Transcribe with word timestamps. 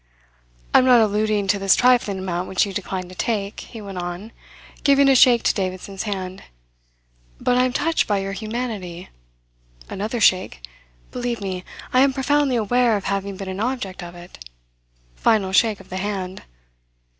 "I 0.73 0.79
am 0.79 0.85
not 0.85 0.99
alluding 0.99 1.45
to 1.49 1.59
this 1.59 1.75
trifling 1.75 2.17
amount 2.17 2.47
which 2.49 2.65
you 2.65 2.73
decline 2.73 3.07
to 3.09 3.13
take," 3.13 3.59
he 3.59 3.81
went 3.81 3.99
on, 3.99 4.31
giving 4.83 5.07
a 5.07 5.13
shake 5.13 5.43
to 5.43 5.53
Davidson's 5.53 6.01
hand. 6.09 6.41
"But 7.39 7.55
I 7.55 7.65
am 7.65 7.71
touched 7.71 8.07
by 8.07 8.17
your 8.17 8.31
humanity." 8.31 9.09
Another 9.91 10.19
shake. 10.19 10.65
"Believe 11.11 11.39
me, 11.39 11.63
I 11.93 11.99
am 11.99 12.13
profoundly 12.13 12.55
aware 12.55 12.97
of 12.97 13.03
having 13.03 13.37
been 13.37 13.47
an 13.47 13.59
object 13.59 14.01
of 14.01 14.15
it." 14.15 14.43
Final 15.13 15.51
shake 15.51 15.79
of 15.79 15.89
the 15.89 15.97
hand. 15.97 16.41